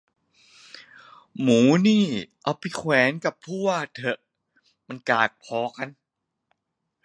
[1.41, 2.03] หมูนี่
[2.43, 4.17] เอาไปแขวนกับผู้ว่าเถอะ
[5.09, 5.89] กากพอกัน